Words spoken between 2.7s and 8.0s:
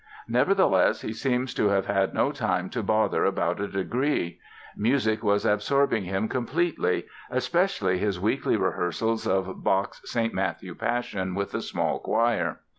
to bother about a degree. Music was absorbing him completely, especially